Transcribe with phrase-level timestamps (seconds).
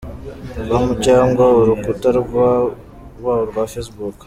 [0.69, 2.69] com cyangwa urukuta rwabo
[3.49, 4.15] rwa facebook:.